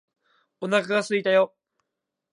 [0.61, 1.53] お腹がすいたよ